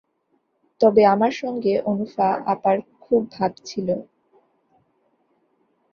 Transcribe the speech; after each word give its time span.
তবে 0.81 1.01
আমার 1.05 1.33
সঙ্গে 1.41 1.73
অনুফা 1.85 2.29
আপার 2.45 2.75
খুব 3.01 3.21
ভাব 3.31 3.51
ছিল। 3.65 3.87